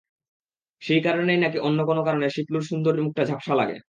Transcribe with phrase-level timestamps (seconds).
[0.81, 3.77] সেই কারণেই নাকি অন্য কোনো কারণে শিপলুর সুন্দর মুখটা ঝাপসা লাগে।